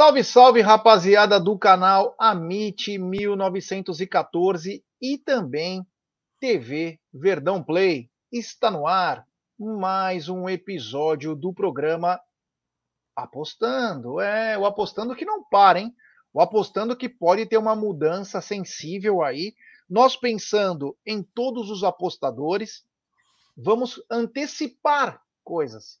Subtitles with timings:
[0.00, 5.86] Salve, salve, rapaziada do canal Amit 1914 e também
[6.40, 8.10] TV Verdão Play.
[8.32, 9.26] Está no ar
[9.58, 12.18] mais um episódio do programa
[13.14, 14.18] Apostando.
[14.22, 15.94] É, o apostando que não para, hein?
[16.32, 19.54] O apostando que pode ter uma mudança sensível aí.
[19.86, 22.86] Nós pensando em todos os apostadores,
[23.54, 26.00] vamos antecipar coisas.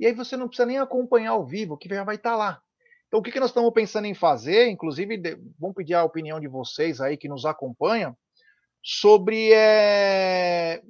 [0.00, 2.62] E aí você não precisa nem acompanhar ao vivo, que já vai estar lá.
[3.08, 4.68] Então, o que, que nós estamos pensando em fazer?
[4.68, 5.18] Inclusive,
[5.58, 8.16] vamos pedir a opinião de vocês aí que nos acompanham
[8.82, 9.50] sobre.
[9.52, 10.82] É,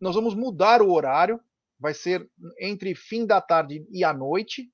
[0.00, 1.40] nós vamos mudar o horário,
[1.78, 2.28] vai ser
[2.60, 4.68] entre fim da tarde e a noite,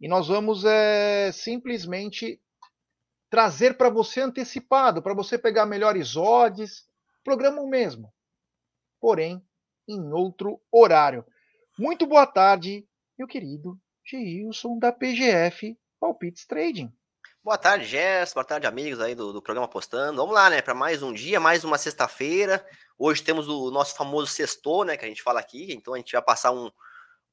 [0.00, 2.40] e nós vamos é, simplesmente
[3.28, 6.86] trazer para você antecipado, para você pegar melhores odds,
[7.22, 8.10] programa o mesmo,
[8.98, 9.44] porém
[9.86, 11.26] em outro horário.
[11.78, 16.92] Muito boa tarde, meu querido Gilson da PGF Palpites Trading.
[17.42, 18.34] Boa tarde, Gerson.
[18.34, 20.18] Boa tarde, amigos aí do, do programa Apostando.
[20.18, 20.62] Vamos lá, né?
[20.62, 22.64] Para mais um dia, mais uma sexta-feira.
[22.96, 24.96] Hoje temos o nosso famoso sextor, né?
[24.96, 25.72] Que a gente fala aqui.
[25.72, 26.70] Então a gente vai passar um,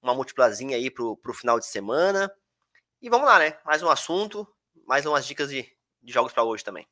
[0.02, 2.34] uma multiplazinha aí pro, pro final de semana.
[3.00, 3.56] E vamos lá, né?
[3.64, 4.48] Mais um assunto,
[4.88, 6.88] mais umas dicas de, de jogos para hoje também.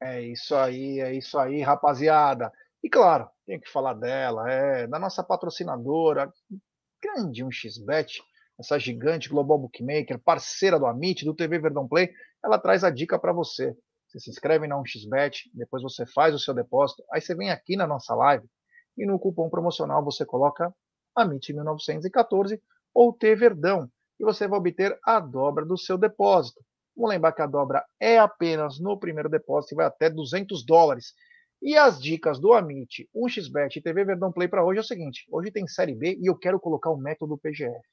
[0.00, 2.52] É isso aí, é isso aí, rapaziada.
[2.84, 6.32] E claro, tem que falar dela, é da nossa patrocinadora,
[7.02, 8.22] grande um xbet
[8.58, 12.10] essa gigante global bookmaker, parceira do Amit, do TV Verdão Play,
[12.42, 13.76] ela traz a dica para você.
[14.06, 17.76] Você se inscreve na 1xBet, depois você faz o seu depósito, aí você vem aqui
[17.76, 18.46] na nossa live
[18.96, 20.72] e no cupom promocional você coloca
[21.18, 22.58] AMIT1914
[22.94, 26.64] ou T Verdão e você vai obter a dobra do seu depósito.
[26.96, 31.12] Vamos lembrar que a dobra é apenas no primeiro depósito e vai até 200 dólares.
[31.60, 35.26] E as dicas do Amit, 1xBet e TV Verdão Play para hoje é o seguinte:
[35.30, 37.86] hoje tem Série B e eu quero colocar o método PGF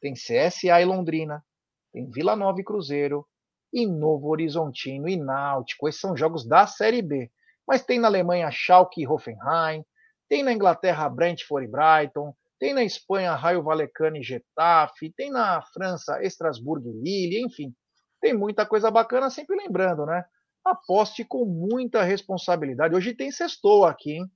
[0.00, 1.44] tem CSA e Londrina,
[1.92, 3.26] tem Vila Nova e Cruzeiro,
[3.72, 5.88] e Novo Horizontino e Náutico.
[5.88, 7.30] Esses são jogos da Série B.
[7.66, 9.84] Mas tem na Alemanha Schalke e Hoffenheim,
[10.28, 15.60] tem na Inglaterra Brentford e Brighton, tem na Espanha Raio Vallecano e Getafe, tem na
[15.62, 17.74] França Estrasburgo e Lille, enfim.
[18.20, 20.24] Tem muita coisa bacana, sempre lembrando, né?
[20.64, 22.94] Aposte com muita responsabilidade.
[22.94, 24.26] Hoje tem sextou aqui, hein?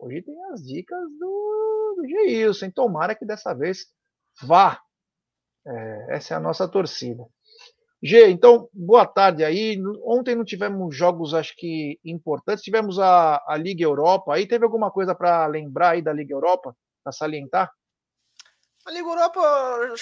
[0.00, 2.70] Hoje tem as dicas do, do Geilson.
[2.70, 3.86] Tomara que dessa vez
[4.42, 4.80] vá
[5.66, 7.24] é, essa é a nossa torcida.
[8.02, 9.80] G, então, boa tarde aí.
[10.04, 12.62] Ontem não tivemos jogos, acho que importantes.
[12.62, 14.34] Tivemos a, a Liga Europa.
[14.34, 17.72] Aí teve alguma coisa para lembrar aí da Liga Europa, para salientar?
[18.84, 19.40] A Liga Europa,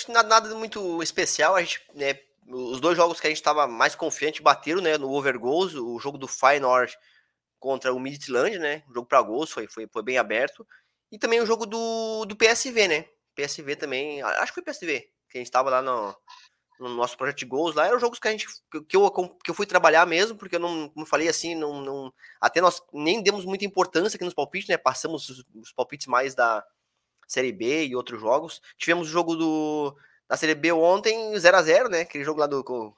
[0.08, 1.54] nada, nada muito especial.
[1.54, 2.18] A gente, né,
[2.48, 5.96] os dois jogos que a gente estava mais confiante bateram né, no Over Goals, o
[6.00, 6.92] jogo do Feyenoord
[7.60, 8.82] contra o Midtjylland, né?
[8.90, 10.66] O jogo para gols foi, foi, foi bem aberto.
[11.12, 13.04] E também o jogo do, do PSV, né?
[13.36, 16.14] PSV também, acho que foi PSV, que a gente estava lá no,
[16.78, 18.46] no, nosso projeto de gols lá, eram jogos que a gente
[18.88, 22.14] que eu, que eu fui trabalhar mesmo, porque eu não, como falei assim, não, não
[22.40, 24.76] até nós nem demos muita importância aqui nos palpites, né?
[24.76, 26.64] Passamos os, os palpites mais da
[27.26, 28.60] Série B e outros jogos.
[28.76, 29.96] Tivemos o jogo do
[30.28, 32.00] da Série B ontem, 0 a 0 né?
[32.02, 32.94] Aquele jogo lá do com,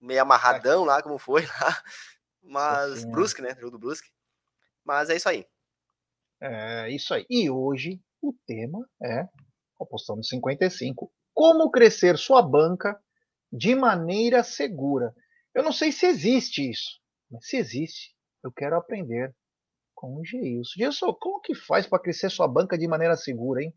[0.00, 1.82] meio amarradão lá, como foi lá.
[2.42, 3.56] Mas assim, Brusque, né?
[3.58, 4.08] Jogo do Brusque.
[4.84, 5.46] Mas é isso aí.
[6.40, 7.26] É isso aí.
[7.28, 9.28] E hoje o tema é
[9.80, 13.00] apostando 55 como crescer sua banca
[13.52, 15.14] de maneira segura.
[15.54, 17.00] Eu não sei se existe isso,
[17.30, 18.12] mas se existe,
[18.42, 19.32] eu quero aprender
[19.94, 20.72] com o Geilson.
[20.76, 23.72] Geilson, como que faz para crescer sua banca de maneira segura, hein?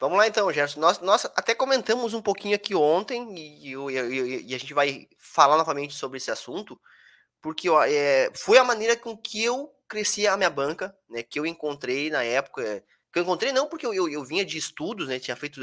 [0.00, 0.80] Vamos lá então, Gerson.
[0.80, 5.58] Nós, nós até comentamos um pouquinho aqui ontem e, e, e a gente vai falar
[5.58, 6.80] novamente sobre esse assunto,
[7.42, 11.22] porque ó, é, foi a maneira com que eu cresci a minha banca, né?
[11.22, 12.82] Que eu encontrei na época.
[13.12, 15.20] Que eu encontrei não porque eu, eu, eu vinha de estudos, né?
[15.20, 15.60] Tinha feito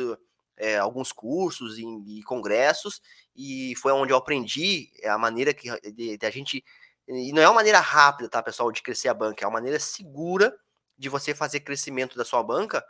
[0.62, 1.84] é, alguns cursos e,
[2.19, 3.02] e, congressos,
[3.36, 6.63] e foi onde eu aprendi a maneira que de, de, a gente.
[7.08, 9.80] E não é uma maneira rápida, tá, pessoal, de crescer a banca, é uma maneira
[9.80, 10.56] segura
[10.98, 12.86] de você fazer crescimento da sua banca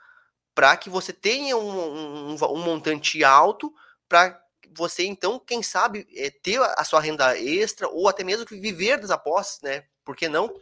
[0.54, 3.74] para que você tenha um, um, um montante alto
[4.08, 4.38] para
[4.76, 9.12] você, então, quem sabe, é, ter a sua renda extra ou até mesmo viver das
[9.12, 9.86] apostas, né?
[10.04, 10.54] Por que não?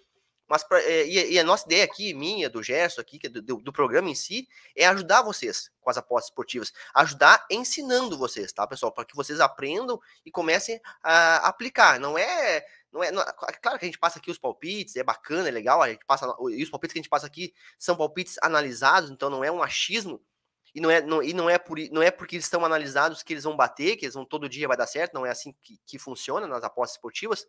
[0.50, 3.58] Mas pra, é, e, a nossa ideia aqui, minha, do Gerson aqui, é do, do,
[3.58, 6.74] do, programa em si, é ajudar vocês com as apostas esportivas.
[6.96, 8.92] Ajudar ensinando vocês, tá, pessoal?
[8.92, 12.00] Para que vocês aprendam e comecem a aplicar.
[12.00, 12.66] Não é.
[12.92, 15.52] Não é, não, é claro que a gente passa aqui os palpites, é bacana, é
[15.52, 19.12] legal, a gente passa, e os palpites que a gente passa aqui são palpites analisados,
[19.12, 20.20] então não é um achismo,
[20.74, 23.32] e não é, não, e não é, por, não é porque eles estão analisados que
[23.32, 25.80] eles vão bater, que eles vão todo dia vai dar certo, não é assim que,
[25.86, 27.46] que funciona nas apostas esportivas.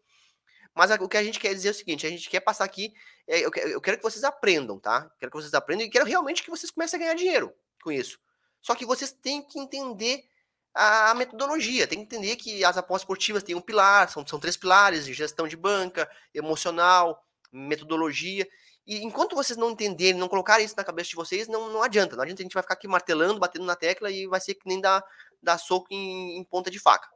[0.74, 2.92] Mas o que a gente quer dizer é o seguinte: a gente quer passar aqui.
[3.26, 3.50] É, eu,
[3.80, 5.10] quero que vocês aprendam, tá?
[5.18, 7.52] Quero que vocês aprendam e quero realmente que vocês comecem a ganhar dinheiro
[7.82, 8.18] com isso.
[8.60, 10.24] Só que vocês têm que entender
[10.74, 11.86] a metodologia.
[11.86, 15.48] Tem que entender que as apostas esportivas têm um pilar, são, são três pilares gestão
[15.48, 18.46] de banca, emocional, metodologia.
[18.86, 22.16] E enquanto vocês não entenderem, não colocarem isso na cabeça de vocês, não, não adianta.
[22.16, 24.66] Não adianta a gente vai ficar aqui martelando, batendo na tecla e vai ser que
[24.66, 25.04] nem dar,
[25.42, 27.08] dar soco em, em ponta de faca.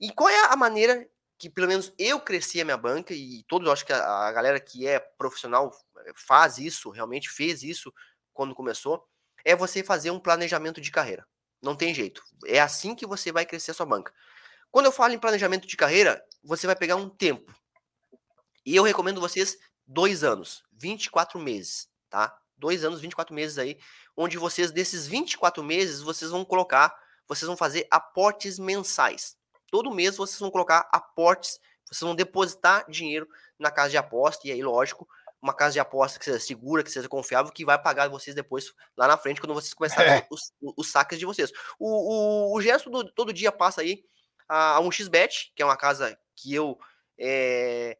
[0.00, 1.08] E qual é a maneira
[1.42, 4.60] que, pelo menos, eu cresci a minha banca, e todos, acho que a, a galera
[4.60, 7.92] que é profissional eh, faz isso, realmente fez isso
[8.32, 9.04] quando começou,
[9.44, 11.26] é você fazer um planejamento de carreira.
[11.60, 12.22] Não tem jeito.
[12.46, 14.14] É assim que você vai crescer a sua banca.
[14.70, 17.52] Quando eu falo em planejamento de carreira, você vai pegar um tempo.
[18.64, 22.38] E eu recomendo vocês dois anos, 24 meses, tá?
[22.56, 23.80] Dois anos, 24 meses aí,
[24.16, 26.96] onde vocês, desses 24 meses, vocês vão colocar,
[27.26, 29.36] vocês vão fazer aportes mensais.
[29.72, 31.58] Todo mês vocês vão colocar aportes,
[31.90, 33.26] vocês vão depositar dinheiro
[33.58, 35.08] na casa de aposta, e aí, lógico,
[35.40, 38.66] uma casa de aposta que seja segura, que seja confiável, que vai pagar vocês depois
[38.94, 40.26] lá na frente, quando vocês começarem é.
[40.30, 41.50] os, os, saques de vocês.
[41.78, 44.04] O, o, o Gerson todo, todo dia passa aí
[44.46, 46.78] a, a 1xBet, que é uma casa que eu.
[47.18, 47.96] É,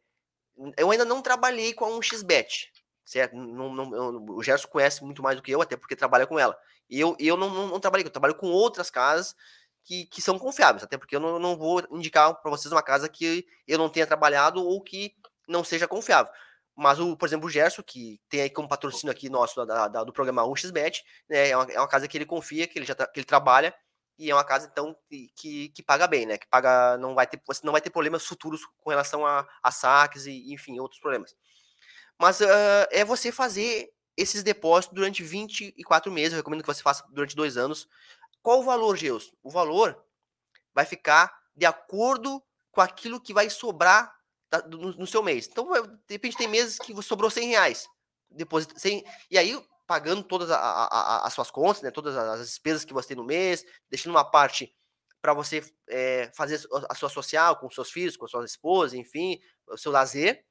[0.77, 2.67] eu ainda não trabalhei com a 1xBet,
[3.03, 3.35] certo?
[3.35, 6.37] Não, não, eu, o Gerson conhece muito mais do que eu, até porque trabalha com
[6.37, 6.55] ela.
[6.87, 9.35] Eu, eu não, não, não trabalhei, eu trabalho com outras casas
[9.83, 13.09] que, que são confiáveis, até porque eu não, não vou indicar para vocês uma casa
[13.09, 15.15] que eu não tenha trabalhado ou que
[15.47, 16.31] não seja confiável.
[16.75, 20.03] Mas, o, por exemplo, o Gerson, que tem aí como patrocínio aqui nosso da, da,
[20.03, 22.95] do programa 1xBet, né, é, uma, é uma casa que ele confia, que ele já
[22.95, 23.75] que ele trabalha,
[24.17, 24.95] e é uma casa, então,
[25.35, 26.37] que, que paga bem, né?
[26.37, 29.71] Que paga, não vai ter, você não vai ter problemas futuros com relação a, a
[29.71, 31.35] saques e, enfim, outros problemas.
[32.19, 36.33] Mas uh, é você fazer esses depósitos durante 24 meses.
[36.33, 37.87] Eu recomendo que você faça durante dois anos.
[38.43, 39.33] Qual o valor, Geus?
[39.41, 39.97] O valor
[40.73, 44.13] vai ficar de acordo com aquilo que vai sobrar
[44.67, 45.47] no, seu mês.
[45.49, 47.87] Então, de repente, tem meses que sobrou 100 reais.
[48.29, 52.39] Depois, 100, e aí, pagando todas a, a, a, as suas contas, né, todas as
[52.41, 54.75] despesas que você tem no mês, deixando uma parte
[55.21, 59.39] para você é, fazer a sua social com seus filhos, com a sua esposa, enfim,
[59.69, 60.43] o seu lazer.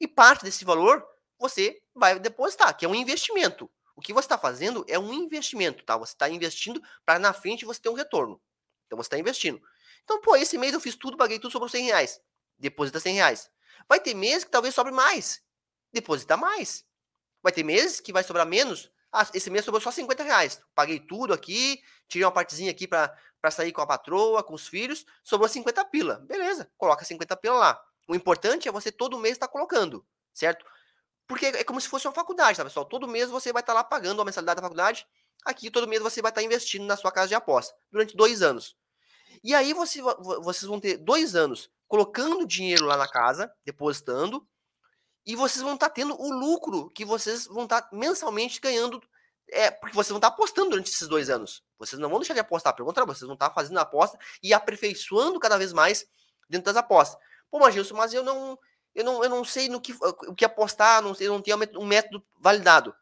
[0.00, 1.04] E parte desse valor
[1.38, 3.70] você vai depositar, que é um investimento.
[3.96, 5.96] O que você está fazendo é um investimento, tá?
[5.96, 8.40] Você está investindo para na frente você ter um retorno.
[8.86, 9.60] Então você está investindo.
[10.02, 12.20] Então, pô, esse mês eu fiz tudo, paguei tudo, sobrou 100 reais
[12.58, 13.50] deposita 100 reais.
[13.88, 15.42] Vai ter meses que talvez sobre mais,
[15.92, 16.84] deposita mais.
[17.42, 18.90] Vai ter meses que vai sobrar menos.
[19.12, 20.60] Ah, esse mês sobrou só 50 reais.
[20.74, 23.16] Paguei tudo aqui, tirei uma partezinha aqui para
[23.50, 26.16] sair com a patroa, com os filhos, sobrou 50 pila.
[26.20, 27.84] Beleza, coloca 50 pila lá.
[28.08, 30.64] O importante é você todo mês estar tá colocando, certo?
[31.26, 32.84] Porque é como se fosse uma faculdade, tá, pessoal?
[32.84, 35.06] Todo mês você vai estar tá lá pagando a mensalidade da faculdade.
[35.44, 38.42] Aqui, todo mês você vai estar tá investindo na sua casa de aposta durante dois
[38.42, 38.76] anos.
[39.42, 44.46] E aí você, vocês vão ter dois anos colocando dinheiro lá na casa, depositando,
[45.26, 49.02] e vocês vão estar tá tendo o lucro que vocês vão estar tá mensalmente ganhando,
[49.50, 51.62] é, porque vocês vão estar tá apostando durante esses dois anos.
[51.78, 54.52] Vocês não vão deixar de apostar, pelo contrário, vocês vão estar fazendo a aposta e
[54.52, 56.06] aperfeiçoando cada vez mais
[56.48, 57.18] dentro das apostas.
[57.50, 58.58] Pô, mas Gilson, mas eu não,
[58.94, 61.86] eu não, eu não sei no que, o que apostar, não sei, não tenho um
[61.86, 62.94] método validado.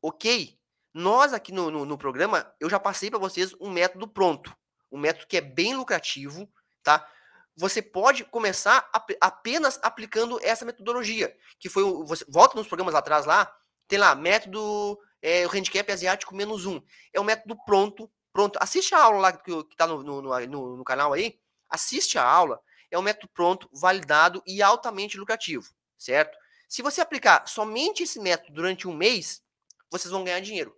[0.00, 0.58] Ok,
[0.92, 4.54] nós aqui no, no, no programa, eu já passei para vocês um método pronto,
[4.90, 6.48] um método que é bem lucrativo,
[6.82, 7.08] tá?
[7.56, 8.88] você pode começar
[9.20, 13.52] apenas aplicando essa metodologia, que foi o, você volta nos programas lá atrás lá,
[13.86, 16.80] tem lá método é, o handicap asiático menos um,
[17.12, 18.58] é um método pronto, pronto.
[18.60, 21.38] Assiste a aula lá que, que tá no, no, no, no canal aí,
[21.68, 22.60] assiste a aula,
[22.92, 25.68] é um método pronto, validado e altamente lucrativo,
[25.98, 26.36] certo?
[26.68, 29.42] Se você aplicar somente esse método durante um mês,
[29.90, 30.76] vocês vão ganhar dinheiro.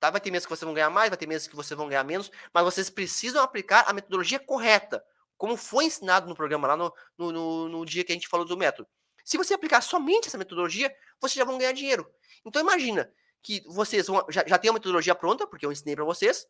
[0.00, 0.10] Tá?
[0.10, 2.04] Vai ter meses que vocês vão ganhar mais, vai ter meses que vocês vão ganhar
[2.04, 5.04] menos, mas vocês precisam aplicar a metodologia correta
[5.36, 8.46] como foi ensinado no programa lá no, no, no, no dia que a gente falou
[8.46, 8.88] do método.
[9.24, 12.08] Se você aplicar somente essa metodologia, vocês já vão ganhar dinheiro.
[12.44, 16.04] Então imagina que vocês vão, já, já tem a metodologia pronta, porque eu ensinei para
[16.04, 16.46] vocês,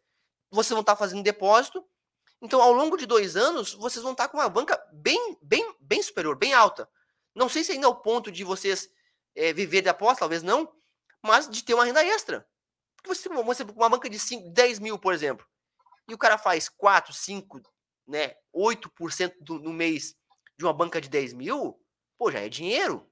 [0.50, 1.84] vocês vão estar tá fazendo depósito.
[2.42, 6.02] Então, ao longo de dois anos, vocês vão estar com uma banca bem, bem, bem
[6.02, 6.88] superior, bem alta.
[7.32, 8.90] Não sei se ainda é o ponto de vocês
[9.36, 10.70] é, viver de aposta, talvez não,
[11.22, 12.44] mas de ter uma renda extra.
[12.96, 15.46] Porque você, você uma banca de 5, 10 mil, por exemplo,
[16.08, 17.62] e o cara faz 4, 5,
[18.08, 20.16] né, 8% do, no mês
[20.58, 21.80] de uma banca de 10 mil,
[22.18, 23.08] pô, já é dinheiro.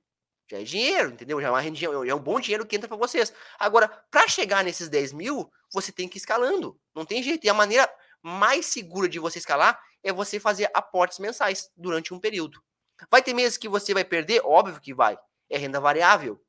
[0.51, 1.41] Já é dinheiro, entendeu?
[1.41, 3.33] Já é, uma rendinha, é um bom dinheiro que entra para vocês.
[3.57, 6.77] Agora, para chegar nesses 10 mil, você tem que ir escalando.
[6.93, 7.47] Não tem jeito.
[7.47, 7.89] E a maneira
[8.23, 12.63] mais segura de você escalar é você fazer aportes mensais durante um período.
[13.11, 14.43] Vai ter meses que você vai perder?
[14.45, 15.19] Óbvio que vai.
[15.49, 16.43] É renda variável.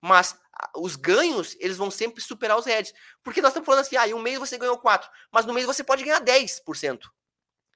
[0.00, 0.38] Mas
[0.76, 2.94] os ganhos, eles vão sempre superar os heads.
[3.22, 5.66] Porque nós estamos falando assim, ah, em um mês você ganhou 4, mas no mês
[5.66, 7.00] você pode ganhar 10%.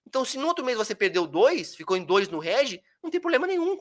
[0.07, 3.21] Então, se no outro mês você perdeu dois, ficou em dois no reg, não tem
[3.21, 3.79] problema nenhum.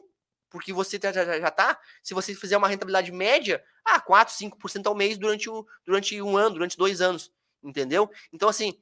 [0.50, 1.80] Porque você já, já, já tá.
[2.02, 6.38] Se você fizer uma rentabilidade média, ah, 4, 5% ao mês durante, o, durante um
[6.38, 7.32] ano, durante dois anos.
[7.62, 8.10] Entendeu?
[8.32, 8.78] Então, assim,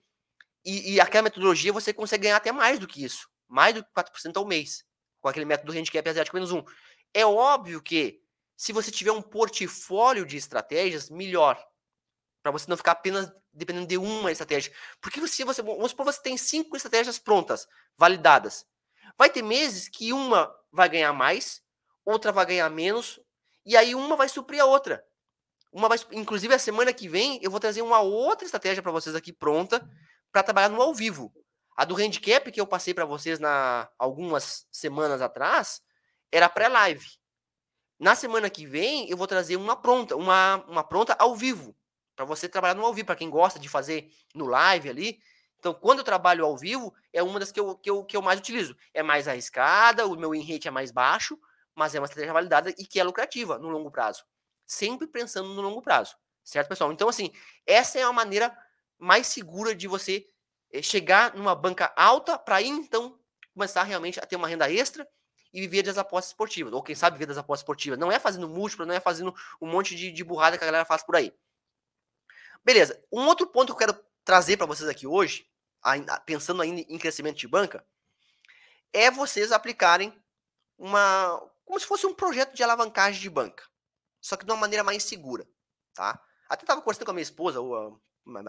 [0.63, 3.27] E, e aquela metodologia você consegue ganhar até mais do que isso.
[3.47, 4.85] Mais do que 4% ao mês.
[5.19, 6.63] Com aquele método handicap asiático menos um.
[7.13, 8.21] É óbvio que
[8.55, 11.61] se você tiver um portfólio de estratégias, melhor.
[12.43, 14.71] Para você não ficar apenas dependendo de uma estratégia.
[15.01, 18.65] Porque se você, vamos supor, você tem cinco estratégias prontas, validadas.
[19.17, 21.61] Vai ter meses que uma vai ganhar mais,
[22.05, 23.19] outra vai ganhar menos,
[23.65, 25.03] e aí uma vai suprir a outra.
[25.71, 29.15] Uma vai, inclusive a semana que vem eu vou trazer uma outra estratégia para vocês
[29.15, 29.87] aqui pronta
[30.31, 31.33] para trabalhar no ao vivo.
[31.75, 35.81] A do handicap que eu passei para vocês na algumas semanas atrás
[36.31, 37.07] era pré-live.
[37.99, 41.75] Na semana que vem eu vou trazer uma pronta, uma, uma pronta ao vivo
[42.15, 45.19] para você trabalhar no ao vivo, para quem gosta de fazer no live ali.
[45.57, 48.21] Então, quando eu trabalho ao vivo, é uma das que eu, que eu, que eu
[48.21, 48.75] mais utilizo.
[48.93, 51.39] É mais arriscada, o meu in rate é mais baixo,
[51.75, 54.23] mas é uma estratégia validada e que é lucrativa no longo prazo.
[54.65, 56.15] Sempre pensando no longo prazo.
[56.43, 56.91] Certo, pessoal?
[56.91, 57.31] Então, assim,
[57.65, 58.55] essa é a maneira
[59.01, 60.27] mais segura de você
[60.71, 63.19] eh, chegar numa banca alta para então,
[63.51, 65.07] começar realmente a ter uma renda extra
[65.51, 66.71] e viver das apostas esportivas.
[66.71, 67.97] Ou quem sabe viver das apostas esportivas.
[67.97, 70.85] Não é fazendo múltiplo, não é fazendo um monte de, de burrada que a galera
[70.85, 71.33] faz por aí.
[72.63, 73.03] Beleza.
[73.11, 75.49] Um outro ponto que eu quero trazer para vocês aqui hoje,
[76.23, 77.83] pensando ainda em crescimento de banca,
[78.93, 80.13] é vocês aplicarem
[80.77, 81.41] uma.
[81.65, 83.63] como se fosse um projeto de alavancagem de banca.
[84.21, 85.47] Só que de uma maneira mais segura.
[85.91, 86.21] Tá?
[86.47, 87.59] Até estava conversando com a minha esposa,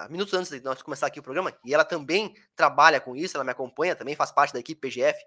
[0.08, 3.44] minutos antes de nós começar aqui o programa, e ela também trabalha com isso, ela
[3.44, 5.18] me acompanha, também faz parte da equipe PGF,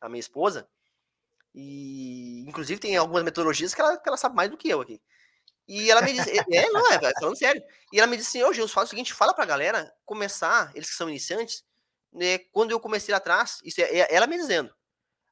[0.00, 0.68] a minha esposa.
[1.54, 5.00] E, inclusive, tem algumas metodologias que ela, que ela sabe mais do que eu aqui.
[5.68, 7.62] E ela me disse, é, não, é, falando sério.
[7.92, 10.90] E ela me disse assim, ô Gilson, faz o seguinte, fala pra galera começar, eles
[10.90, 11.64] que são iniciantes,
[12.12, 14.72] né, quando eu comecei lá atrás, isso é, é ela me dizendo,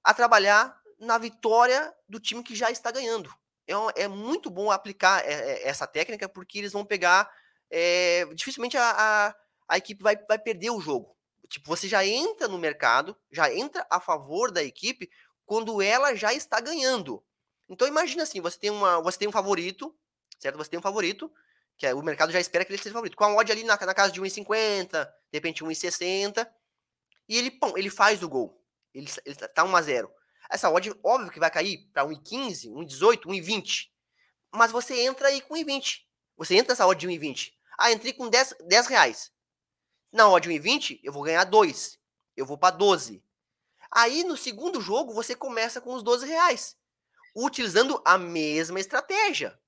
[0.03, 3.31] a trabalhar na vitória do time que já está ganhando.
[3.67, 7.31] É, é muito bom aplicar é, é, essa técnica, porque eles vão pegar,
[7.71, 9.35] é, dificilmente a, a,
[9.69, 11.17] a, equipe vai, vai perder o jogo.
[11.49, 15.11] Tipo, você já entra no mercado, já entra a favor da equipe,
[15.45, 17.23] quando ela já está ganhando.
[17.69, 19.95] Então imagina assim, você tem, uma, você tem um favorito,
[20.39, 20.57] certo?
[20.57, 21.31] Você tem um favorito,
[21.77, 23.17] que é, o mercado já espera que ele seja favorito.
[23.17, 26.47] Com a odd ali na, na casa de 1,50, de repente 1,60,
[27.29, 28.61] e ele, pum, ele faz o gol.
[28.93, 30.11] Ele, ele tá 1 a 0.
[30.51, 33.89] Essa odd, óbvio que vai cair para 1,15, 1,18, 1,20.
[34.53, 36.03] Mas você entra aí com 1,20.
[36.37, 37.53] Você entra nessa odd de 1,20.
[37.79, 39.33] Ah, entrei com 10, 10 reais.
[40.13, 41.99] Na odd 1,20, eu vou ganhar 2.
[42.37, 43.23] Eu vou para 12.
[43.91, 46.77] Aí, no segundo jogo, você começa com os 12 reais.
[47.35, 49.59] Utilizando a mesma estratégia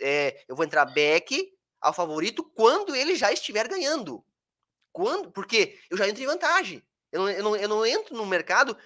[0.00, 4.24] é, eu vou entrar back ao favorito quando ele já estiver ganhando.
[4.92, 5.30] Quando?
[5.30, 6.82] Porque eu já entro em vantagem.
[7.12, 8.76] Eu não, eu não, eu não entro no mercado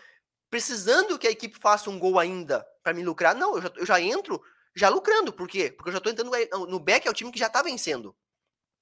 [0.48, 3.34] precisando que a equipe faça um gol ainda para me lucrar.
[3.34, 4.42] Não, eu já, eu já entro
[4.74, 5.32] já lucrando.
[5.32, 5.70] Por quê?
[5.70, 6.30] Porque eu já estou entrando
[6.66, 8.16] no back, é o time que já está vencendo.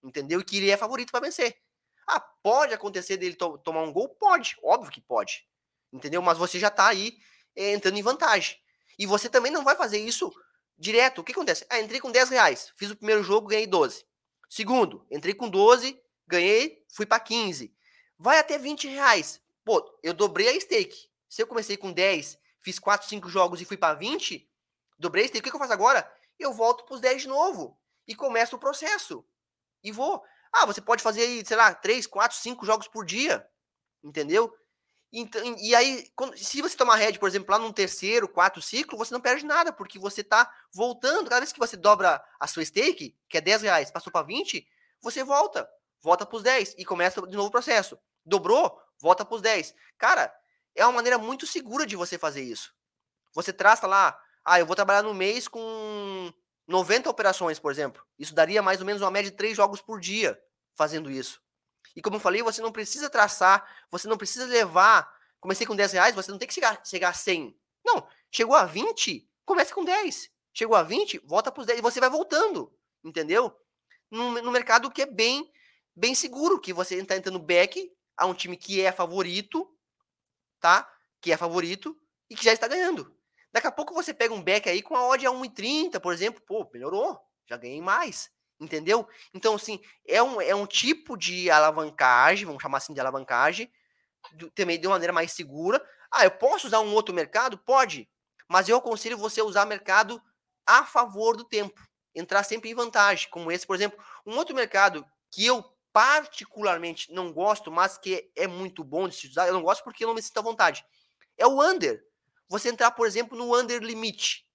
[0.02, 0.40] Entendeu?
[0.40, 1.56] E que ele é favorito para vencer.
[2.06, 4.08] Ah, pode acontecer dele to tomar um gol?
[4.08, 5.46] Pode, óbvio que pode.
[5.92, 6.22] Entendeu?
[6.22, 7.18] Mas você já está aí
[7.54, 8.56] é, entrando em vantagem.
[8.98, 10.32] E você também não vai fazer isso
[10.78, 11.66] direto, o que acontece?
[11.68, 14.06] Ah, entrei com 10 reais, fiz o primeiro jogo, ganhei 12.
[14.48, 17.74] Segundo, entrei com 12, ganhei, fui para 15.
[18.18, 19.40] Vai até 20 reais.
[19.64, 21.08] Pô, eu dobrei a stake.
[21.28, 24.48] Se eu comecei com 10, fiz 4, 5 jogos e fui para 20,
[25.00, 25.38] a stake.
[25.38, 26.10] O que, que eu faço agora?
[26.38, 29.24] Eu volto para os 10 de novo e começo o processo.
[29.82, 30.22] E vou.
[30.52, 33.48] Ah, você pode fazer aí, sei lá, 3, 4, 5 jogos por dia.
[34.02, 34.54] Entendeu?
[35.12, 38.98] Então, e aí, quando, se você tomar head, por exemplo, lá num terceiro, quarto ciclo,
[38.98, 41.28] você não perde nada, porque você está voltando.
[41.28, 44.66] Cada vez que você dobra a sua stake, que é 10 reais, passou para 20,
[45.00, 45.68] você volta.
[46.00, 47.98] Volta para os 10 e começa de novo o processo.
[48.24, 49.74] Dobrou, volta para os 10.
[49.96, 50.32] Cara,
[50.74, 52.72] é uma maneira muito segura de você fazer isso.
[53.34, 56.32] Você traça lá, ah, eu vou trabalhar no mês com
[56.66, 58.02] 90 operações, por exemplo.
[58.18, 60.40] Isso daria mais ou menos uma média de 3 jogos por dia
[60.74, 61.42] fazendo isso.
[61.94, 65.12] E como eu falei, você não precisa traçar, você não precisa levar.
[65.38, 67.54] Comecei com 10 reais, você não tem que chegar, chegar a 100.
[67.84, 70.30] Não, chegou a 20, comece com 10.
[70.54, 72.72] Chegou a 20, volta para os 10 e você vai voltando,
[73.04, 73.54] entendeu?
[74.10, 75.50] No, no mercado que é bem,
[75.94, 79.70] bem seguro, que você está entrando back a um time que é favorito,
[80.58, 80.90] tá?
[81.20, 82.00] Que é favorito
[82.30, 83.17] e que já está ganhando.
[83.52, 86.42] Daqui a pouco você pega um back aí com a odd a 1,30, por exemplo,
[86.46, 88.30] pô, melhorou, já ganhei mais.
[88.60, 89.08] Entendeu?
[89.32, 93.70] Então, assim, é um, é um tipo de alavancagem, vamos chamar assim de alavancagem,
[94.32, 95.84] do, também de uma maneira mais segura.
[96.10, 97.56] Ah, eu posso usar um outro mercado?
[97.56, 98.08] Pode.
[98.48, 100.20] Mas eu aconselho você usar mercado
[100.66, 101.80] a favor do tempo.
[102.14, 104.02] Entrar sempre em vantagem, como esse, por exemplo.
[104.26, 109.28] Um outro mercado que eu particularmente não gosto, mas que é muito bom de se
[109.28, 110.84] usar, eu não gosto porque eu não me sinto à vontade.
[111.36, 112.02] É o under.
[112.48, 114.46] Você entrar, por exemplo, no under limite.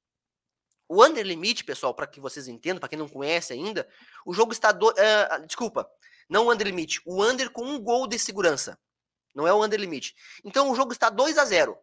[0.88, 3.88] O under limit, pessoal, para que vocês entendam, para quem não conhece ainda,
[4.26, 5.90] o jogo está do, uh, desculpa,
[6.30, 7.02] Não o under limite.
[7.06, 8.80] O under com um gol de segurança.
[9.34, 10.16] Não é o under limite.
[10.44, 11.78] Então o jogo está 2 a 0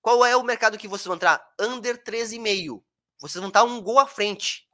[0.00, 1.44] Qual é o mercado que vocês vão entrar?
[1.58, 2.82] Under 13,5.
[3.20, 4.68] Vocês vão estar um gol à frente.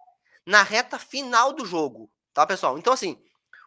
[0.45, 2.11] Na reta final do jogo.
[2.33, 2.79] Tá, pessoal?
[2.79, 3.21] Então, assim,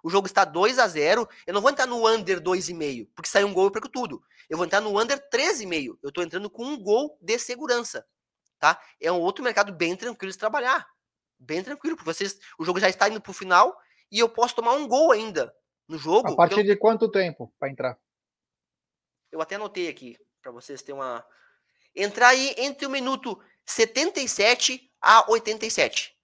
[0.03, 3.43] o jogo está 2 a 0 Eu não vou entrar no under 2,5, porque sai
[3.43, 4.21] um gol eu perco tudo.
[4.49, 5.97] Eu vou entrar no under 13,5.
[6.01, 8.05] Eu estou entrando com um gol de segurança.
[8.57, 8.81] Tá?
[8.99, 10.87] É um outro mercado bem tranquilo de trabalhar.
[11.37, 13.77] Bem tranquilo, porque vocês, o jogo já está indo para o final
[14.11, 15.53] e eu posso tomar um gol ainda
[15.87, 16.33] no jogo.
[16.33, 17.97] A partir eu, de quanto tempo para entrar?
[19.31, 21.25] Eu até anotei aqui, para vocês terem uma.
[21.95, 26.17] Entrar aí entre o minuto 77 a 87.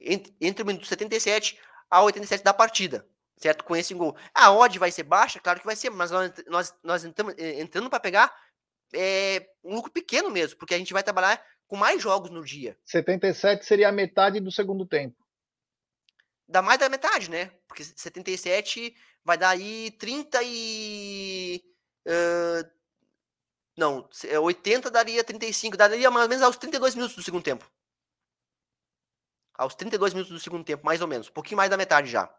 [0.00, 1.58] Entre, entre o minuto 77
[1.90, 3.06] a 87 da partida,
[3.36, 3.64] certo?
[3.64, 4.16] Com esse gol.
[4.32, 5.40] A odd vai ser baixa?
[5.40, 8.34] Claro que vai ser, mas nós, nós, nós entramos, eh, entrando para pegar
[8.94, 12.78] é, um lucro pequeno mesmo, porque a gente vai trabalhar com mais jogos no dia.
[12.84, 15.16] 77 seria a metade do segundo tempo.
[16.48, 17.52] Dá mais da metade, né?
[17.66, 18.94] Porque 77
[19.24, 21.62] vai dar aí 30 e.
[22.06, 22.68] Uh,
[23.76, 24.08] não,
[24.42, 27.70] 80 daria 35, daria mais ou menos aos 32 minutos do segundo tempo
[29.60, 31.28] aos 32 minutos do segundo tempo, mais ou menos.
[31.28, 32.34] Um pouquinho mais da metade já.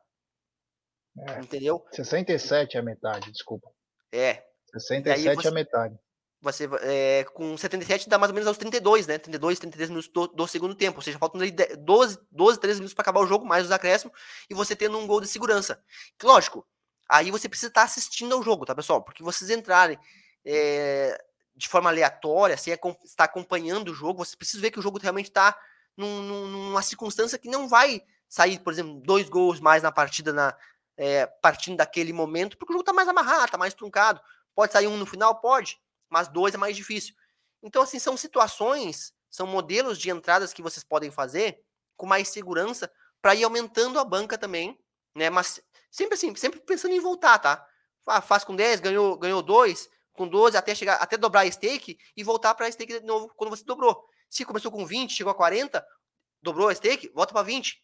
[1.19, 1.85] É, Entendeu?
[1.91, 3.69] 67 é a metade, desculpa.
[4.11, 4.43] É.
[4.73, 5.99] 67 você, é a metade.
[6.41, 9.19] Você, é, com 77 dá mais ou menos aos 32, né?
[9.19, 10.97] 32, 33 minutos do, do segundo tempo.
[10.97, 11.39] Ou seja, faltam
[11.77, 14.17] 12, 12 13 minutos para acabar o jogo, mais os acréscimos,
[14.49, 15.79] e você tendo um gol de segurança.
[16.23, 16.65] Lógico,
[17.07, 19.03] aí você precisa estar assistindo ao jogo, tá, pessoal?
[19.03, 19.99] Porque vocês entrarem
[20.43, 21.23] é,
[21.55, 25.27] de forma aleatória, sem estar acompanhando o jogo, você precisa ver que o jogo realmente
[25.27, 25.55] está
[25.97, 30.55] num, numa circunstância que não vai sair, por exemplo, dois gols mais na partida, na,
[30.97, 34.21] é, partindo daquele momento, porque o jogo tá mais amarrado, tá mais truncado.
[34.55, 35.39] Pode sair um no final?
[35.41, 37.15] Pode, mas dois é mais difícil.
[37.63, 41.63] Então, assim, são situações, são modelos de entradas que vocês podem fazer
[41.95, 44.77] com mais segurança para ir aumentando a banca também,
[45.15, 45.29] né?
[45.29, 47.65] Mas sempre assim, sempre pensando em voltar, tá?
[48.07, 51.97] Ah, faz com 10, ganhou, ganhou 2, com 12, até chegar, até dobrar a stake
[52.15, 54.09] e voltar para a stake de novo quando você dobrou.
[54.31, 55.85] Se começou com 20, chegou a 40,
[56.41, 57.83] dobrou a stake, volta para 20.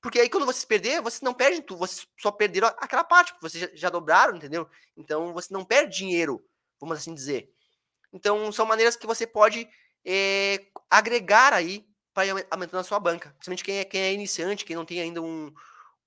[0.00, 3.48] Porque aí quando vocês perderem, vocês não perdem tudo, vocês só perderam aquela parte, porque
[3.48, 4.70] vocês já, dobraram, entendeu?
[4.96, 6.40] Então você não perde dinheiro,
[6.80, 7.52] vamos assim dizer.
[8.12, 9.68] Então são maneiras que você pode
[10.04, 11.84] é, agregar aí
[12.14, 13.30] para ir aumentando a sua banca.
[13.30, 15.52] Principalmente quem é, quem é iniciante, quem não tem ainda um,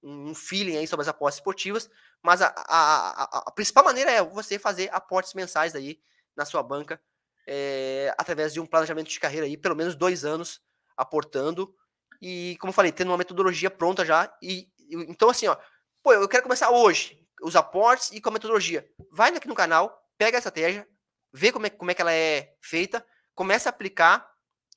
[0.01, 1.89] um feeling aí sobre as apostas esportivas.
[2.23, 5.99] Mas a, a, a, a principal maneira é você fazer aportes mensais aí
[6.33, 7.01] na sua banca
[7.47, 10.61] é, através de um planejamento de carreira aí, pelo menos dois anos
[10.95, 11.73] aportando.
[12.21, 14.31] E, como eu falei, tendo uma metodologia pronta já.
[14.41, 15.57] E, então, assim, ó,
[16.03, 18.87] pô, eu quero começar hoje, os aportes e com a metodologia.
[19.11, 20.87] Vai aqui no canal, pega a estratégia,
[21.33, 24.29] vê como é, como é que ela é feita, começa a aplicar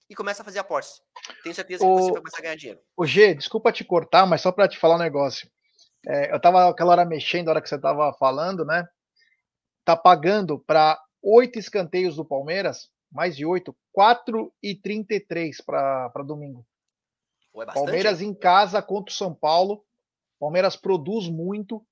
[0.08, 1.00] e começa a fazer aportes.
[1.42, 2.80] Tenho certeza que o, você vai começar a ganhar dinheiro.
[2.96, 5.48] O G, desculpa te cortar, mas só para te falar um negócio.
[6.06, 8.86] É, eu tava aquela hora mexendo, a hora que você tava falando, né?
[9.84, 16.66] Tá pagando para oito escanteios do Palmeiras, mais de oito, 4,33 para domingo.
[17.56, 18.30] É Palmeiras hein?
[18.30, 19.84] em casa contra o São Paulo.
[20.38, 21.84] Palmeiras produz muito.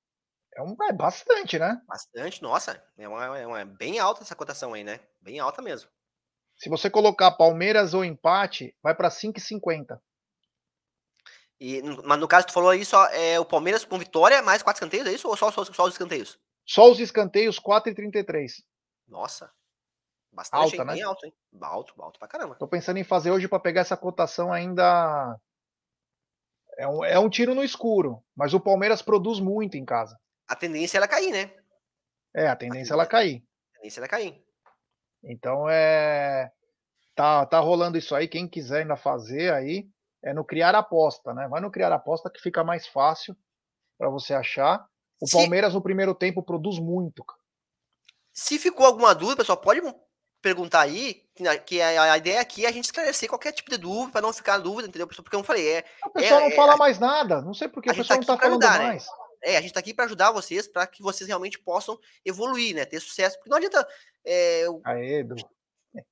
[0.54, 1.80] É, um, é bastante, né?
[1.86, 2.82] Bastante, nossa.
[2.98, 5.00] É, uma, é, uma, é bem alta essa cotação aí, né?
[5.20, 5.88] Bem alta mesmo.
[6.56, 9.98] Se você colocar Palmeiras ou empate, vai para 5,50.
[11.60, 14.78] E, mas no caso, tu falou aí só é, o Palmeiras com vitória mais quatro
[14.78, 15.28] escanteios, é isso?
[15.28, 16.38] Ou só, só, só os escanteios?
[16.66, 18.64] Só os escanteios, 4,33.
[19.12, 19.52] Nossa.
[20.32, 20.98] Bastante, Alta, hein?
[20.98, 21.02] né?
[21.02, 21.34] Alto, hein?
[21.60, 22.54] Alto, alto pra caramba.
[22.54, 25.38] Tô pensando em fazer hoje para pegar essa cotação ainda.
[26.78, 30.18] É um, é um tiro no escuro, mas o Palmeiras produz muito em casa.
[30.48, 31.54] A tendência é ela cair, né?
[32.34, 33.44] É, a tendência é ela cair.
[33.74, 34.42] A tendência é ela cair.
[35.22, 36.50] Então é.
[37.14, 38.26] Tá, tá rolando isso aí.
[38.26, 39.86] Quem quiser ainda fazer aí,
[40.24, 41.46] é no criar aposta, né?
[41.46, 43.36] Vai no criar aposta que fica mais fácil
[43.98, 44.88] para você achar.
[45.20, 45.30] O.
[45.30, 47.41] Palmeiras no primeiro tempo produz muito, cara.
[48.32, 49.80] Se ficou alguma dúvida, pessoal, pode
[50.40, 51.22] perguntar aí,
[51.66, 54.58] que a, ideia aqui é a gente esclarecer qualquer tipo de dúvida, para não ficar
[54.58, 55.06] dúvida, entendeu?
[55.06, 55.84] Porque eu falei, é.
[56.04, 58.36] O pessoal é, não fala é, mais nada, não sei porque o pessoal tá não
[58.36, 58.86] tá falando ajudar, né?
[58.86, 59.04] mais.
[59.04, 59.12] Né?
[59.44, 62.84] É, a gente tá aqui para ajudar vocês, para que vocês realmente possam evoluir, né?
[62.84, 63.36] Ter sucesso.
[63.36, 63.86] Porque não adianta
[64.24, 65.24] é, Aê,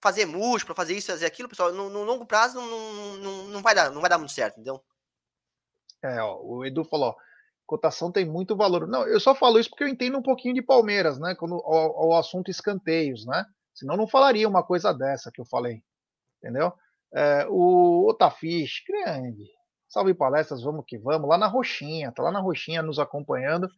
[0.00, 3.74] fazer múltiplo, fazer isso, fazer aquilo, pessoal, no, no longo prazo não, não, não, vai
[3.74, 4.83] dar, não vai dar muito certo, entendeu?
[6.02, 7.16] É, ó, o Edu falou,
[7.70, 8.88] cotação tem muito valor.
[8.88, 11.37] Não, eu só falo isso porque eu entendo um pouquinho de Palmeiras, né?
[11.37, 13.46] Quando o, assunto escanteios, né?
[13.72, 15.80] Senão não falaria uma coisa dessa que eu falei,
[16.38, 16.72] entendeu?
[17.14, 19.48] É, o Otafish, grande.
[19.88, 21.28] Salve palestras, vamos que vamos.
[21.28, 23.68] Lá na Roxinha, tá lá na Roxinha nos acompanhando.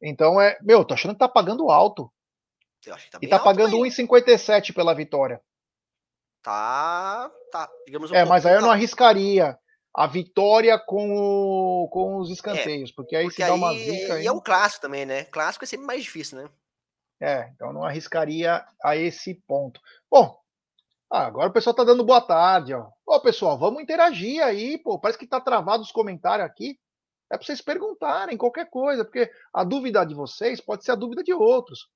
[0.00, 2.12] Então é, meu, tô achando que tá pagando alto.
[2.84, 5.40] Tá e tá pagando 1,57 pela vitória.
[6.40, 9.58] Tá, tá, digamos um É, mas aí eu não arriscaria
[9.98, 13.74] a vitória com, o, com os é, escanteios, é, porque aí porque se dá uma
[13.74, 14.22] zica.
[14.22, 15.24] E é o clássico também, né?
[15.24, 16.48] Clássico é sempre mais difícil, né?
[17.20, 19.80] É, então não arriscaria a esse ponto.
[20.08, 20.38] Bom,
[21.10, 22.86] ah, agora o pessoal tá dando boa tarde, ó.
[23.04, 25.00] Ô, pessoal, vamos interagir aí, pô.
[25.00, 26.78] Parece que tá travado os comentários aqui.
[27.28, 31.24] É para vocês perguntarem qualquer coisa, porque a dúvida de vocês pode ser a dúvida
[31.24, 31.88] de outros.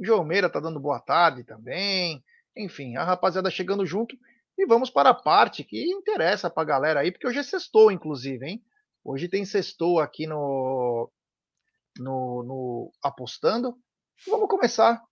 [0.00, 2.24] O João Meira tá dando boa tarde também.
[2.56, 4.16] Enfim, a rapaziada chegando junto.
[4.60, 7.90] E vamos para a parte que interessa para a galera aí, porque hoje é sextou,
[7.90, 8.62] inclusive, hein?
[9.02, 11.10] Hoje tem sextou aqui no,
[11.98, 13.74] no, no Apostando.
[14.28, 15.02] Vamos começar.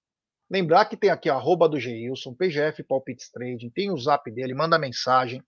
[0.51, 4.53] Lembrar que tem aqui a arroba do Geilson, PGF Palpites Trading, tem o zap dele,
[4.53, 5.43] manda mensagem.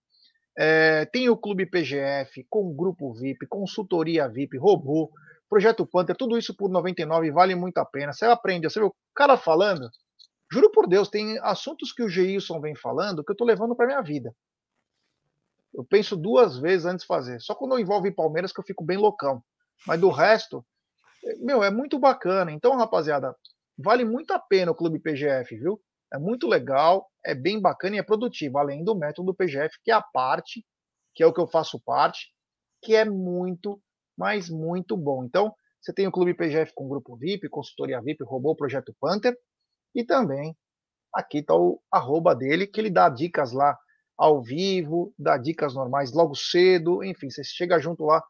[0.57, 5.13] É, tem o Clube PGF, com grupo VIP, consultoria VIP, robô,
[5.47, 8.15] Projeto Panther, tudo isso por 99 vale muito a pena.
[8.15, 9.91] Você aprende, você vê o cara falando,
[10.53, 13.87] Juro por Deus, tem assuntos que o Geilson vem falando que eu estou levando para
[13.87, 14.35] minha vida.
[15.73, 17.41] Eu penso duas vezes antes de fazer.
[17.41, 19.43] Só quando envolve Palmeiras que eu fico bem loucão.
[19.87, 20.67] Mas do resto,
[21.39, 22.51] meu, é muito bacana.
[22.51, 23.35] Então, rapaziada,
[23.79, 25.81] vale muito a pena o Clube PGF, viu?
[26.13, 29.95] É muito legal, é bem bacana e é produtivo, além do método PGF, que é
[29.95, 30.67] a parte,
[31.15, 32.33] que é o que eu faço parte,
[32.83, 33.81] que é muito,
[34.19, 35.25] mas muito bom.
[35.25, 39.37] Então, você tem o Clube PGF com grupo VIP, consultoria VIP, robô Projeto Panther,
[39.95, 40.57] e também
[41.13, 43.77] aqui está o arroba dele, que ele dá dicas lá
[44.17, 48.23] ao vivo, dá dicas normais logo cedo, enfim, você chega junto lá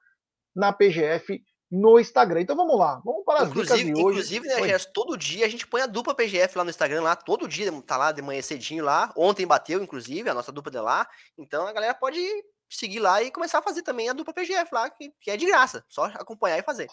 [0.55, 2.41] na PGF no Instagram.
[2.41, 4.37] Então vamos lá, vamos para as inclusive, dicas de hoje.
[4.37, 7.15] Inclusive, né, Gerson, todo dia a gente põe a dupla PGF lá no Instagram, lá,
[7.15, 9.13] todo dia tá lá de manhã cedinho lá.
[9.17, 11.09] Ontem bateu, inclusive, a nossa dupla de lá.
[11.39, 12.21] Então a galera pode
[12.69, 15.47] seguir lá e começar a fazer também a dupla PGF lá, que, que é de
[15.47, 16.89] graça, só acompanhar e fazer.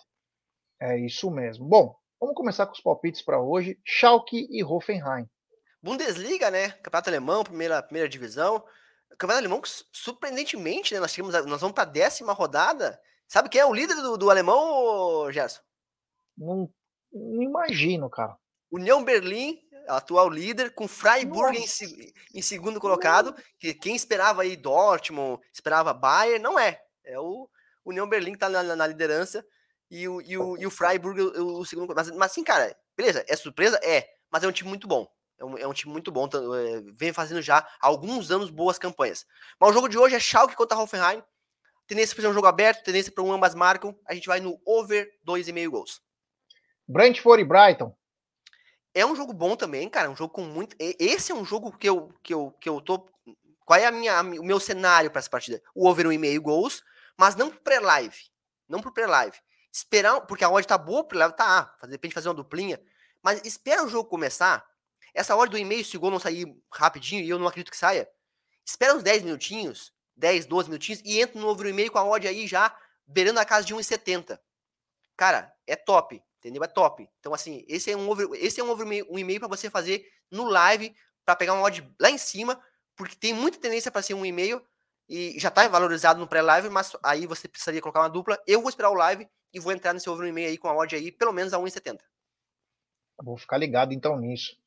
[0.79, 1.67] É isso mesmo.
[1.67, 3.79] Bom, Vamos começar com os palpites para hoje.
[3.85, 5.29] Schalke e Hoffenheim.
[5.81, 6.71] Bundesliga, né?
[6.71, 8.63] Campeonato alemão, primeira, primeira divisão.
[9.11, 10.99] Campeonato alemão, surpreendentemente, né?
[10.99, 12.99] Nós, tínhamos, nós vamos para a décima rodada.
[13.27, 15.61] Sabe quem é o líder do, do alemão, Gerson?
[16.35, 16.73] Não,
[17.13, 18.35] não, imagino, cara.
[18.71, 23.35] União Berlim, atual líder, com Freiburg em, em, segundo colocado.
[23.59, 26.81] Que quem esperava aí Dortmund, esperava Bayern, não é.
[27.05, 27.47] É o
[27.85, 29.45] União Berlim que está na, na liderança
[29.89, 31.93] e o, e o, e o Freiburg o, o segundo.
[31.95, 33.79] Mas, mas assim, cara, beleza, é surpresa?
[33.83, 35.07] É, mas é um time muito bom.
[35.39, 38.79] É um, é um time muito bom, é, vem fazendo já há alguns anos boas
[38.79, 39.25] campanhas.
[39.59, 41.23] Mas o jogo de hoje é Schalke contra Hoffenheim.
[41.85, 43.97] Tendência para ser um jogo aberto, tendência para um ambas marcam.
[44.05, 46.01] A gente vai no over 2,5 gols.
[46.87, 47.95] Brentford e Brighton.
[48.93, 50.09] É um jogo bom também, cara.
[50.09, 50.75] Um jogo com muito.
[50.79, 53.07] Esse é um jogo que eu, que eu, que eu tô.
[53.63, 55.61] Qual é a minha, o meu cenário para essa partida?
[55.75, 56.83] O over 1,5 gols,
[57.15, 58.17] mas não pro pré-live.
[58.67, 59.37] Não pro pré-live
[59.71, 62.81] esperar, porque a odd tá boa pro Léo, tá, de repente fazer uma duplinha,
[63.21, 64.65] mas espera o jogo começar,
[65.13, 67.77] essa odd do e-mail, se o gol não sair rapidinho, e eu não acredito que
[67.77, 68.09] saia,
[68.65, 72.27] espera uns 10 minutinhos, 10, 12 minutinhos, e entra no over e-mail com a odd
[72.27, 72.75] aí já
[73.05, 74.39] beirando a casa de 1,70.
[75.15, 76.63] Cara, é top, entendeu?
[76.63, 77.09] É top.
[77.19, 80.05] Então, assim, esse é um over, esse é um, over, um e-mail para você fazer
[80.29, 82.61] no live, para pegar uma odd lá em cima,
[82.95, 84.63] porque tem muita tendência para ser um e-mail,
[85.09, 88.41] e já tá valorizado no pré-live, mas aí você precisaria colocar uma dupla.
[88.45, 90.75] Eu vou esperar o live e vou entrar nesse over no e-mail aí com a
[90.75, 91.99] odd aí, pelo menos a 1,70.
[93.23, 94.57] Vou ficar ligado então nisso.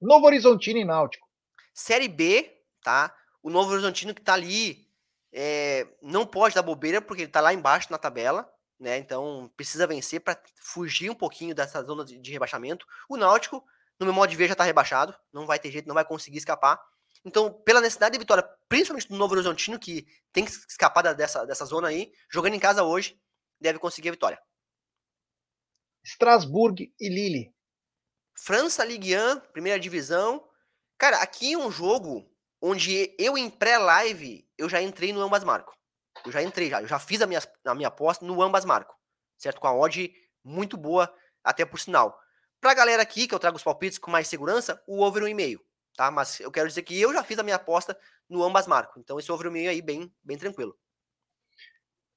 [0.00, 1.28] Novo Horizontino e Náutico.
[1.72, 2.50] Série B,
[2.82, 3.14] tá?
[3.42, 4.88] O Novo Horizontino que tá ali
[5.32, 8.98] é, não pode dar bobeira porque ele tá lá embaixo na tabela, né?
[8.98, 12.86] Então precisa vencer para fugir um pouquinho dessa zona de, de, rebaixamento.
[13.08, 13.64] O Náutico,
[13.98, 16.38] no meu modo de ver, já tá rebaixado, não vai ter jeito, não vai conseguir
[16.38, 16.80] escapar.
[17.24, 21.66] Então, pela necessidade de vitória, principalmente do Novo Horizontino, que tem que escapar dessa, dessa
[21.66, 23.20] zona aí, jogando em casa hoje,
[23.60, 24.42] deve conseguir a vitória.
[26.02, 27.54] Strasbourg e Lille.
[28.34, 30.48] França Ligue 1, primeira divisão.
[30.96, 35.74] Cara, aqui é um jogo onde eu em pré-live eu já entrei no ambas marco.
[36.24, 38.94] Eu já entrei já, eu já fiz a minha, a minha aposta no ambas marco,
[39.38, 39.60] certo?
[39.60, 40.12] Com a odd
[40.44, 42.18] muito boa, até por sinal.
[42.60, 45.60] Pra galera aqui, que eu trago os palpites com mais segurança, o over 1,5,
[45.96, 46.10] tá?
[46.10, 49.00] Mas eu quero dizer que eu já fiz a minha aposta no ambas marco.
[49.00, 50.78] Então esse over 1,5 aí bem, bem tranquilo.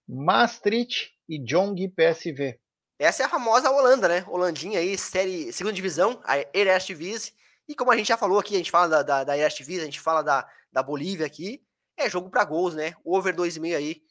[0.06, 2.60] Maastricht e Jong PSV.
[3.00, 4.26] Essa é a famosa Holanda, né?
[4.28, 7.34] Holandinha aí, série segunda divisão, a Eredivisie.
[7.68, 9.86] E como a gente já falou aqui, a gente fala da, da, da Eredivisie, a
[9.86, 11.66] gente fala da, da Bolívia aqui,
[11.98, 12.96] é jogo para gols, né?
[13.04, 14.02] Over 2,5 aí,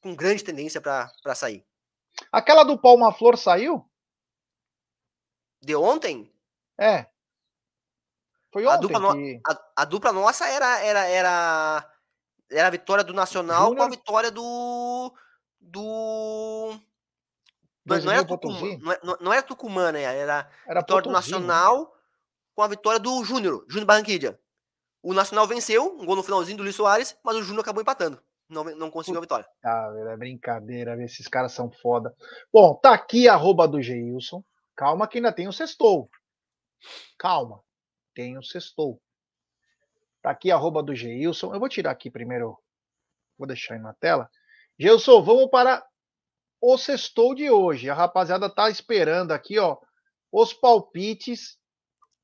[0.00, 1.64] com grande tendência para sair.
[2.30, 3.88] Aquela do Palma Flor saiu?
[5.60, 6.32] De ontem?
[6.78, 7.06] É.
[8.52, 9.14] Foi ontem a dupla, no...
[9.14, 9.40] que...
[9.46, 11.90] a, a, dupla nossa era, era, era,
[12.50, 15.14] era a vitória do Nacional com a vitória do
[15.62, 16.76] do.
[17.84, 20.02] Não, não, era Tucumã, não, é, não, era Tucumã, né?
[20.02, 21.14] Era, era vitória do né?
[21.14, 21.92] Nacional
[22.54, 24.38] com a vitória do Júnior, Júnior Barranquilla.
[25.02, 28.22] O Nacional venceu, um gol no finalzinho do Luiz Soares, mas o Júnior acabou empatando.
[28.48, 29.46] não, não conseguiu a vitória.
[29.64, 32.14] Ah, é brincadeira, esses caras são foda.
[32.52, 34.44] Bom, tá aqui a arroba do Geilson.
[34.76, 36.08] Calma que ainda tem o sextou.
[37.18, 37.60] Calma,
[38.14, 39.00] tem o sextou.
[40.20, 41.52] Tá aqui a arroba do Geilson.
[41.52, 42.56] Eu vou tirar aqui primeiro,
[43.36, 44.30] vou deixar aí na tela.
[44.78, 45.84] Geilson, vamos para
[46.60, 47.90] o sextou de hoje.
[47.90, 49.76] A rapaziada tá esperando aqui, ó,
[50.30, 51.58] os palpites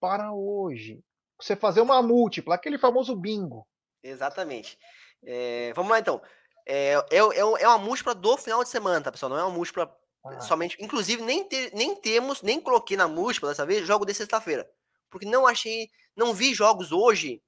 [0.00, 1.02] para hoje.
[1.40, 3.66] Você fazer uma múltipla, aquele famoso bingo.
[4.02, 4.78] Exatamente.
[5.24, 6.22] É, vamos lá então.
[6.66, 9.30] É, é, é, é uma múltipla do final de semana, tá, pessoal?
[9.30, 10.40] Não é uma múltipla ah.
[10.40, 10.76] somente.
[10.80, 14.68] Inclusive, nem, te, nem temos, nem coloquei na múltipla dessa vez jogo de sexta-feira.
[15.10, 15.88] Porque não achei.
[16.16, 17.42] Não vi jogos hoje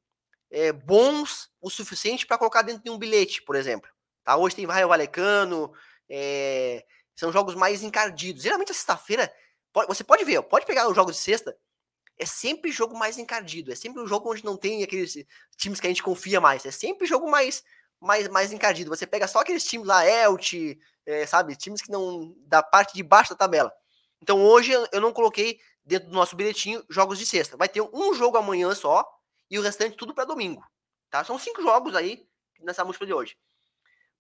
[0.51, 3.91] é, bons o suficiente para colocar dentro de um bilhete, por exemplo.
[4.31, 4.37] Tá?
[4.37, 5.73] Hoje tem Raio Valecano.
[6.09, 6.85] É,
[7.17, 8.43] são jogos mais encardidos.
[8.43, 9.33] Geralmente a sexta-feira.
[9.89, 11.57] Você pode ver, pode pegar os jogos de sexta
[12.19, 15.25] é sempre jogo mais encardido, é sempre um jogo onde não tem aqueles
[15.57, 17.65] times que a gente confia mais, é sempre jogo mais
[17.99, 18.91] mais, mais encardido.
[18.91, 20.53] Você pega só aqueles times lá, Elt,
[21.07, 23.73] é, sabe, times que não da parte de baixo da tabela.
[24.21, 27.57] Então hoje eu não coloquei dentro do nosso bilhetinho jogos de sexta.
[27.57, 29.03] Vai ter um jogo amanhã só
[29.51, 30.63] e o restante tudo para domingo,
[31.09, 31.25] tá?
[31.25, 32.29] São cinco jogos aí
[32.61, 33.37] nessa múltipla de hoje.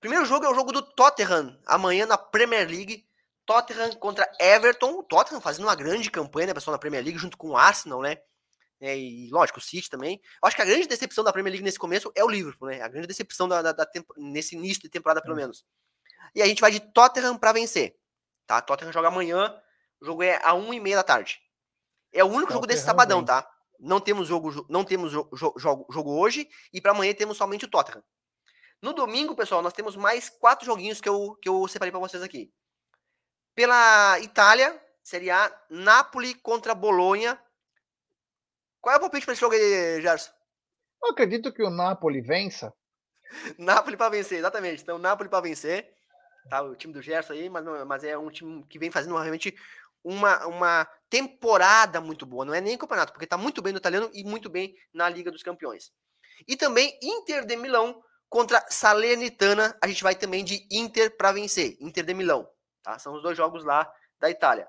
[0.00, 3.06] Primeiro jogo é o jogo do Tottenham amanhã na Premier League
[3.44, 4.98] Tottenham contra Everton.
[4.98, 8.00] O Tottenham fazendo uma grande campanha, né, pessoal, na Premier League, junto com o Arsenal,
[8.00, 8.18] né?
[8.80, 10.20] É, e lógico, o City também.
[10.42, 12.80] Eu acho que a grande decepção da Premier League nesse começo é o Liverpool, né?
[12.80, 15.66] A grande decepção da, da, da tempo, nesse início de temporada, pelo menos.
[16.34, 17.96] E a gente vai de Tottenham para vencer.
[18.46, 18.62] Tá?
[18.62, 19.54] Tottenham joga amanhã.
[20.00, 21.40] O jogo é a 1h30 da tarde.
[22.12, 23.46] É o único Tottenham jogo desse sabadão, tá?
[23.78, 26.48] Não temos jogo, não temos jogo, jogo, jogo hoje.
[26.72, 28.02] E para amanhã temos somente o Tottenham.
[28.82, 32.22] No domingo, pessoal, nós temos mais quatro joguinhos que eu, que eu separei para vocês
[32.22, 32.50] aqui.
[33.54, 37.38] Pela Itália, Série A, Napoli contra Bolonha.
[38.80, 40.32] Qual é o palpite para esse jogo aí, Gerson?
[41.02, 42.72] Eu acredito que o Napoli vença.
[43.58, 44.82] Napoli para vencer, exatamente.
[44.82, 45.92] Então, Napoli para vencer.
[46.48, 49.54] Tá, o time do Gerson aí, mas, mas é um time que vem fazendo realmente
[50.02, 52.46] uma, uma temporada muito boa.
[52.46, 55.30] Não é nem campeonato, porque está muito bem no italiano e muito bem na Liga
[55.30, 55.92] dos Campeões.
[56.48, 59.76] E também Inter de Milão contra Salernitana.
[59.82, 61.76] A gente vai também de Inter para vencer.
[61.80, 62.48] Inter de Milão.
[62.82, 62.98] Tá?
[62.98, 64.66] São os dois jogos lá da Itália.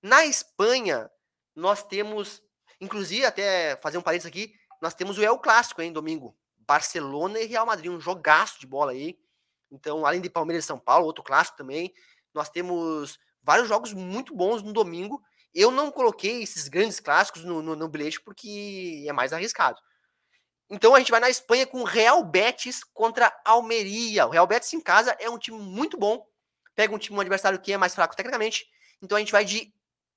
[0.00, 1.10] Na Espanha,
[1.54, 2.42] nós temos,
[2.80, 6.36] inclusive, até fazer um parênteses aqui, nós temos o El Clássico, hein, domingo.
[6.66, 9.18] Barcelona e Real Madrid, um jogaço de bola aí.
[9.70, 11.92] Então, além de Palmeiras e São Paulo, outro clássico também.
[12.32, 15.22] Nós temos vários jogos muito bons no domingo.
[15.54, 19.80] Eu não coloquei esses grandes clássicos no, no, no bilhete porque é mais arriscado.
[20.70, 24.26] Então a gente vai na Espanha com o Real Betis contra Almeria.
[24.26, 26.26] O Real Betis em casa é um time muito bom
[26.74, 28.68] pega um time um adversário que é mais fraco tecnicamente.
[29.00, 29.72] Então a gente vai de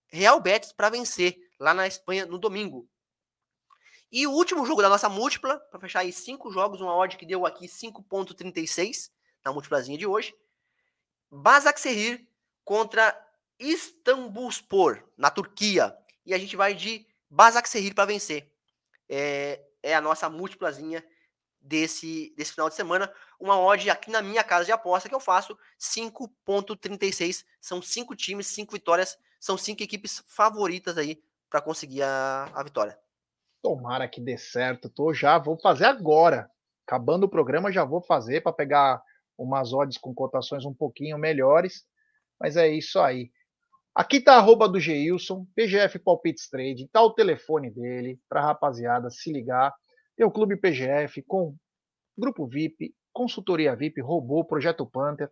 [0.07, 2.89] Real Betis para vencer lá na Espanha no domingo.
[4.11, 7.25] E o último jogo da nossa múltipla, para fechar aí cinco jogos, uma odd que
[7.25, 9.11] deu aqui 5.36
[9.43, 10.33] na múltiplazinha de hoje.
[11.29, 12.25] Basaksehir
[12.63, 13.15] contra
[13.59, 15.95] Istanbulspor, na Turquia.
[16.25, 18.49] E a gente vai de Basaksehir para vencer.
[19.09, 21.03] É, é a nossa múltiplazinha
[21.61, 23.11] desse, desse final de semana.
[23.39, 27.45] Uma odd aqui na minha casa de aposta que eu faço 5.36.
[27.59, 29.17] São cinco times, cinco vitórias.
[29.39, 32.97] São cinco equipes favoritas aí para conseguir a, a vitória.
[33.61, 34.89] Tomara que dê certo.
[34.89, 36.49] Tô já, vou fazer agora.
[36.85, 39.01] Acabando o programa, já vou fazer para pegar
[39.37, 41.85] umas odds com cotações um pouquinho melhores.
[42.39, 43.31] Mas é isso aí.
[43.97, 49.09] Aqui tá a arroba do Geilson, PGF Palpites Trade, tá o telefone dele para rapaziada
[49.09, 49.73] se ligar.
[50.15, 51.55] Tem o Clube PGF com
[52.15, 55.31] Grupo VIP, Consultoria VIP, Robô, Projeto Panther.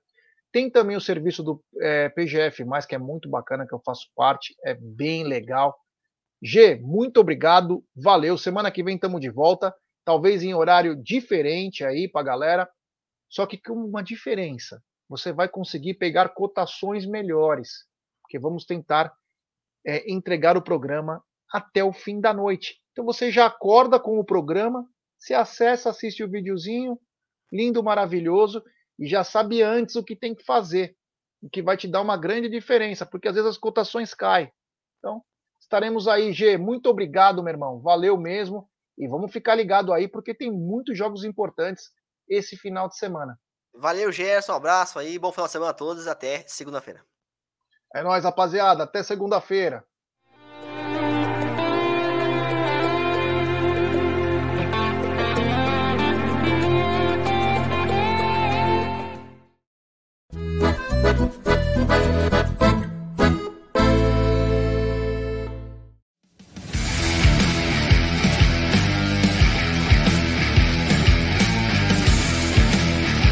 [0.52, 4.56] Tem também o serviço do é, PGF, que é muito bacana, que eu faço parte,
[4.66, 5.78] é bem legal.
[6.42, 8.36] G, muito obrigado, valeu.
[8.36, 9.72] Semana que vem estamos de volta,
[10.04, 12.70] talvez em horário diferente aí para galera,
[13.30, 14.82] só que com uma diferença.
[15.08, 17.86] Você vai conseguir pegar cotações melhores,
[18.36, 19.14] porque vamos tentar
[19.86, 22.82] é, entregar o programa até o fim da noite.
[22.92, 24.86] Então você já acorda com o programa,
[25.18, 27.00] se acessa, assiste o videozinho,
[27.52, 28.62] lindo, maravilhoso,
[29.00, 30.96] e já sabe antes o que tem que fazer,
[31.42, 34.52] o que vai te dar uma grande diferença, porque às vezes as cotações caem.
[35.00, 35.24] Então,
[35.60, 36.58] estaremos aí, G.
[36.58, 37.80] Muito obrigado, meu irmão.
[37.80, 38.68] Valeu mesmo.
[38.98, 41.92] E vamos ficar ligado aí, porque tem muitos jogos importantes
[42.28, 43.38] esse final de semana.
[43.74, 44.54] Valeu, Gerson.
[44.54, 45.20] Um abraço aí.
[45.20, 46.08] Bom final de semana a todos.
[46.08, 47.06] Até segunda-feira.
[47.96, 48.84] É nóis, rapaziada.
[48.84, 49.86] Até segunda-feira.